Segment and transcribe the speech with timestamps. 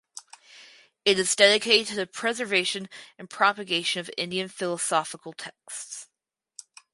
[1.05, 6.07] It is dedicated to the preservation and propagation of Indian philosophical texts.